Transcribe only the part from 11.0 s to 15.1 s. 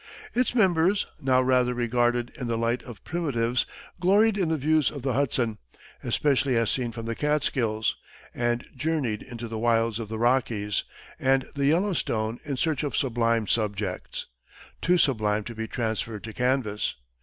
and the Yellowstone in search of sublime subjects too